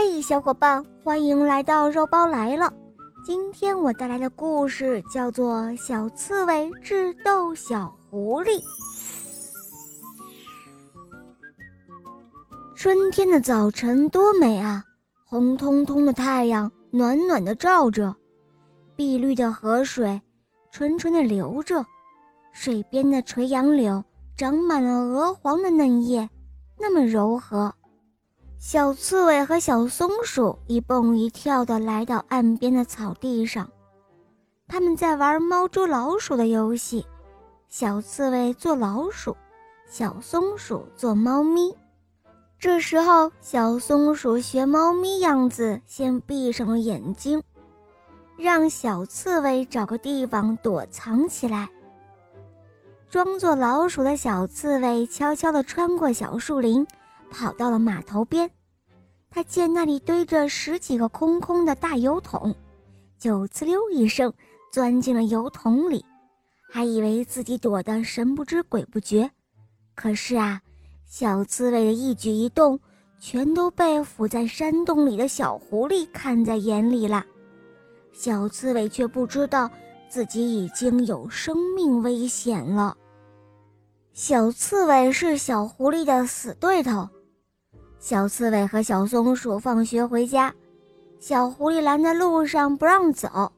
[0.00, 2.72] 嗨，小伙伴，欢迎来到肉包来了。
[3.24, 8.60] 今天我带来的故事叫做《小刺猬智斗小狐狸》。
[12.76, 14.84] 春天的早晨多美啊！
[15.24, 18.14] 红彤彤的太阳暖暖的照着，
[18.94, 20.22] 碧绿的河水
[20.70, 21.84] 纯纯的流着，
[22.52, 24.00] 水边的垂杨柳
[24.36, 26.30] 长满了鹅黄的嫩叶，
[26.78, 27.74] 那么柔和。
[28.60, 33.70] 小刺猬和小松鼠一蹦一跳地来到岸边的草地上，
[34.66, 37.06] 他们在玩猫捉老鼠的游戏。
[37.68, 39.36] 小刺猬做老鼠，
[39.88, 41.72] 小松鼠做猫咪。
[42.58, 47.40] 这时候，小松鼠学猫咪样子，先闭上了眼睛，
[48.36, 51.68] 让小刺猬找个地方躲藏起来。
[53.08, 56.84] 装作老鼠的小刺猬悄悄地穿过小树林。
[57.30, 58.50] 跑到了码头边，
[59.30, 62.54] 他见那里堆着十几个空空的大油桶，
[63.18, 64.32] 就呲溜一声
[64.72, 66.04] 钻进了油桶里，
[66.70, 69.30] 还以为自己躲得神不知鬼不觉。
[69.94, 70.60] 可是啊，
[71.06, 72.78] 小刺猬的一举一动
[73.20, 77.24] 全都被伏在山洞里的小狐狸看在眼里了。
[78.12, 79.70] 小刺猬却不知道
[80.08, 82.96] 自己已经有生命危险了。
[84.12, 87.08] 小刺猬是小狐狸的死对头。
[88.00, 90.54] 小刺猬和小松鼠放学回家，
[91.18, 93.52] 小狐狸拦在路上不让走，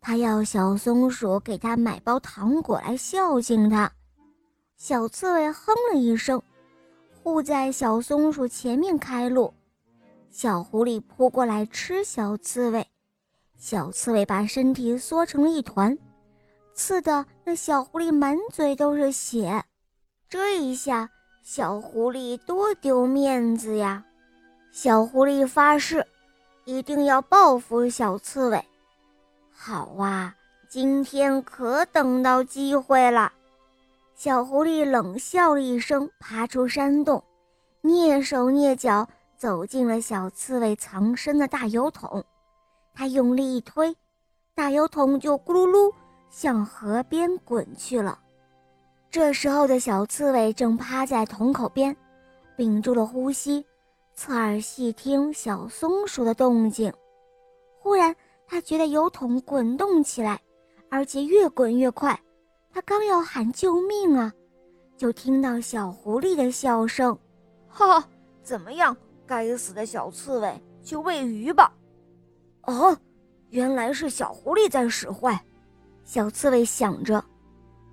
[0.00, 3.90] 他要小松鼠给他买包糖果来孝敬他。
[4.76, 6.42] 小刺猬哼了一声，
[7.22, 9.54] 护在小松鼠前面开路。
[10.30, 12.86] 小狐狸扑过来吃小刺猬，
[13.56, 15.96] 小刺猬把身体缩成了一团，
[16.74, 19.64] 刺得那小狐狸满嘴都是血。
[20.28, 21.08] 这一下。
[21.42, 24.04] 小狐狸多丢面子呀！
[24.70, 26.06] 小狐狸发誓，
[26.64, 28.64] 一定要报复小刺猬。
[29.50, 30.36] 好啊，
[30.68, 33.32] 今天可等到机会了。
[34.14, 37.24] 小狐狸冷笑了一声，爬出山洞，
[37.82, 42.22] 蹑手蹑脚走进了小刺猬藏身的大油桶。
[42.94, 43.96] 他用力一推，
[44.54, 45.92] 大油桶就咕噜噜
[46.28, 48.18] 向河边滚去了。
[49.10, 51.94] 这时候的小刺猬正趴在桶口边，
[52.56, 53.66] 屏住了呼吸，
[54.14, 56.92] 侧耳细听小松鼠的动静。
[57.80, 58.14] 忽然，
[58.46, 60.40] 他觉得油桶滚动起来，
[60.88, 62.16] 而且越滚越快。
[62.72, 64.32] 他刚要喊救命啊，
[64.96, 67.18] 就听到小狐狸的笑声
[67.66, 68.08] ：“哈哈，
[68.44, 68.96] 怎么样？
[69.26, 71.72] 该死的小刺猬，去喂鱼吧！”
[72.62, 72.96] 哦，
[73.48, 75.44] 原来是小狐狸在使坏。
[76.04, 77.20] 小刺猬想着。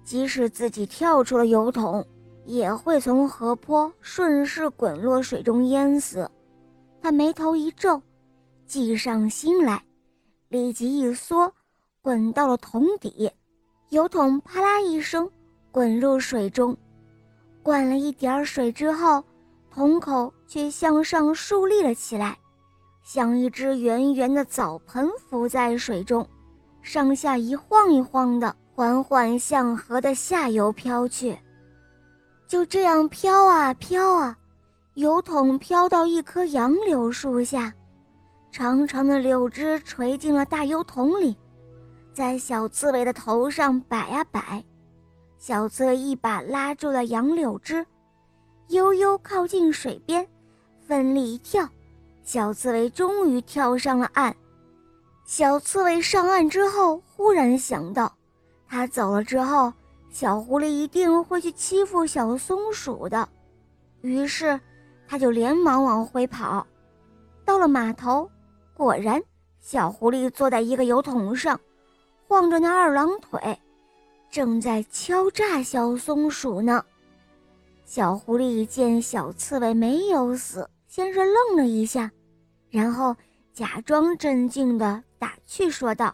[0.07, 2.07] 即使自己跳出了油桶，
[2.45, 6.31] 也会从河坡顺势滚落水中淹死。
[7.01, 8.01] 他眉头一皱，
[8.65, 9.83] 计上心来，
[10.47, 11.53] 立即一缩，
[12.01, 13.29] 滚到了桶底。
[13.89, 15.29] 油桶啪啦一声
[15.73, 16.77] 滚入水中，
[17.61, 19.21] 灌了一点水之后，
[19.69, 22.37] 桶口却向上竖立了起来，
[23.03, 26.25] 像一只圆圆的澡盆浮在水中，
[26.81, 28.55] 上下一晃一晃的。
[28.77, 31.35] 缓缓向河的下游飘去，
[32.45, 34.37] 就这样飘啊飘啊，
[34.93, 37.73] 油桶飘到一棵杨柳树下，
[38.51, 41.35] 长长的柳枝垂进了大油桶里，
[42.13, 44.63] 在小刺猬的头上摆呀摆，
[45.39, 47.83] 小刺猬一把拉住了杨柳枝，
[48.67, 50.23] 悠悠靠近水边，
[50.87, 51.67] 奋力一跳，
[52.21, 54.35] 小刺猬终于跳上了岸。
[55.25, 58.13] 小刺猬上岸之后，忽然想到。
[58.69, 59.71] 他走了之后，
[60.09, 63.27] 小狐狸一定会去欺负小松鼠的，
[64.01, 64.59] 于是
[65.07, 66.65] 他就连忙往回跑。
[67.45, 68.29] 到了码头，
[68.73, 69.21] 果然
[69.59, 71.59] 小狐狸坐在一个油桶上，
[72.27, 73.57] 晃着那二郎腿，
[74.29, 76.83] 正在敲诈小松鼠呢。
[77.85, 82.11] 小狐狸见小刺猬没有死，先是愣了一下，
[82.69, 83.15] 然后
[83.53, 86.13] 假装镇静地打趣说道：“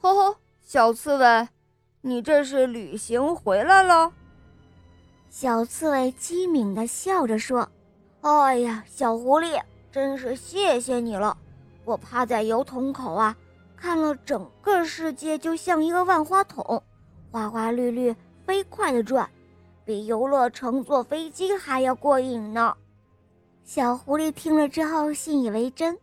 [0.00, 1.48] 吼吼，小刺猬。”
[2.06, 4.12] 你这是旅行回来了？
[5.30, 7.66] 小刺猬机敏地笑着说
[8.20, 9.58] ：“哎呀，小狐狸，
[9.90, 11.34] 真是谢谢你了！
[11.86, 13.34] 我趴在油桶口啊，
[13.74, 16.82] 看了整个世界，就像一个万花筒，
[17.30, 18.14] 花花绿绿，
[18.44, 19.26] 飞快地转，
[19.86, 22.76] 比游乐城坐飞机还要过瘾呢。”
[23.64, 25.98] 小狐狸听了之后信以为真：“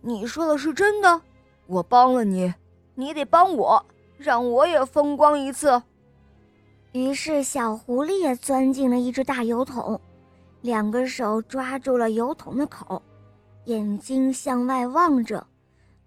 [0.00, 1.20] 你说的是真的？
[1.66, 2.54] 我帮了你，
[2.94, 3.84] 你得帮我。”
[4.22, 5.82] 让我也风光一次。
[6.92, 10.00] 于是，小狐狸也钻进了一只大油桶，
[10.60, 13.02] 两个手抓住了油桶的口，
[13.64, 15.46] 眼睛向外望着，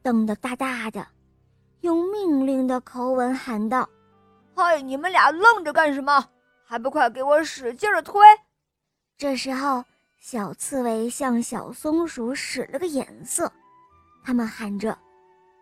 [0.01, 1.07] 瞪得大大的，
[1.81, 3.89] 用命令的口吻喊道
[4.55, 6.29] ：“嗨，你们俩愣着干什么？
[6.63, 8.21] 还不快给我使劲的推！”
[9.17, 9.83] 这时候，
[10.19, 13.51] 小刺猬向小松鼠使了个眼色，
[14.23, 14.95] 他们喊着：“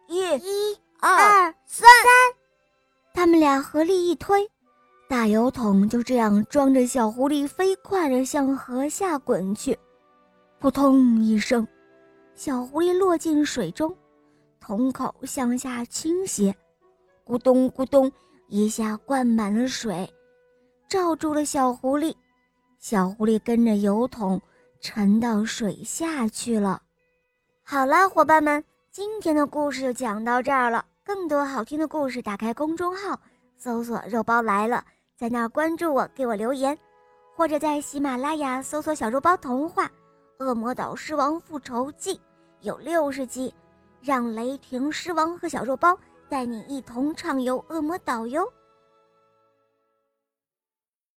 [0.07, 1.89] 一、一、二、三！”
[3.13, 4.50] 他们俩合力一推，
[5.07, 9.77] 大油桶就这样装着小狐狸飞快地向河下滚去。
[10.60, 11.65] 扑通一声，
[12.33, 13.95] 小狐狸落进水中，
[14.60, 16.54] 桶口向下倾斜，
[17.24, 18.12] 咕咚咕咚，
[18.48, 20.12] 一下灌满了水，
[20.89, 22.13] 罩住了小狐狸。
[22.80, 24.42] 小狐狸跟着油桶
[24.81, 26.81] 沉到水下去了。
[27.63, 28.62] 好了，伙伴们，
[28.92, 30.83] 今天的故事就讲到这儿了。
[31.05, 33.19] 更多好听的故事，打开公众号
[33.57, 34.83] 搜索“肉包来了”，
[35.17, 36.77] 在那儿关注我，给我留言，
[37.35, 39.85] 或者在喜马拉雅搜索“小肉包童话
[40.39, 42.15] 《恶魔岛狮王复仇记》，
[42.61, 43.53] 有六十集，
[44.01, 45.97] 让雷霆狮王和小肉包
[46.29, 48.47] 带你一同畅游恶魔岛哟。